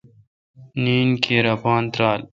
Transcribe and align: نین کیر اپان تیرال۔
نین 0.83 1.09
کیر 1.23 1.45
اپان 1.53 1.83
تیرال۔ 1.91 2.21